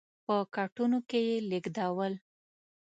[0.25, 2.13] په کټونو کې یې لېږدول.